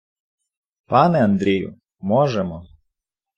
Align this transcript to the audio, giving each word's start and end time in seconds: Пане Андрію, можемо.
Пане 0.85 1.23
Андрію, 1.23 1.75
можемо. 1.99 2.67